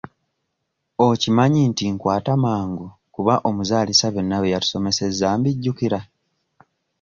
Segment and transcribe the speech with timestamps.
[1.07, 5.99] Okimanyi nti nkwata mangu kuba omuzaalisa byonna bye yatusomesezza mbijjukira?